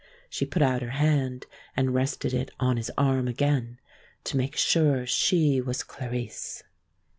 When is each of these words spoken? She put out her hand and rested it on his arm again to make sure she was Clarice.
She 0.31 0.47
put 0.47 0.63
out 0.63 0.81
her 0.81 0.89
hand 0.97 1.45
and 1.77 1.93
rested 1.93 2.33
it 2.33 2.49
on 2.59 2.77
his 2.77 2.91
arm 2.97 3.27
again 3.27 3.79
to 4.23 4.35
make 4.35 4.55
sure 4.57 5.05
she 5.05 5.61
was 5.63 5.83
Clarice. 5.83 6.63